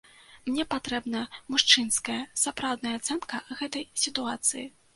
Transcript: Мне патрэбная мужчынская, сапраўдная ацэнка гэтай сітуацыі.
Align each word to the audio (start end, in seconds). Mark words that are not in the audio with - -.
Мне 0.49 0.63
патрэбная 0.73 1.21
мужчынская, 1.55 2.17
сапраўдная 2.47 2.97
ацэнка 3.03 3.45
гэтай 3.63 3.89
сітуацыі. 4.05 4.69